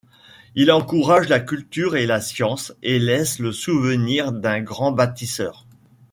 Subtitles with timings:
[0.55, 5.67] Il encourage la culture et la science et laisse le souvenir d’un grand bâtisseur.